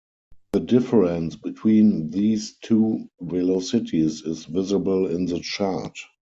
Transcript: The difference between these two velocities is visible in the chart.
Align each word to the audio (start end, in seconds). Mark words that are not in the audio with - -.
The 0.53 0.61
difference 0.61 1.35
between 1.35 2.09
these 2.09 2.57
two 2.57 3.07
velocities 3.21 4.23
is 4.23 4.45
visible 4.45 5.05
in 5.05 5.27
the 5.27 5.39
chart. 5.41 5.95